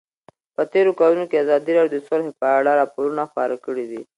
[0.55, 4.01] په تېرو کلونو کې ازادي راډیو د سوله په اړه راپورونه خپاره کړي دي.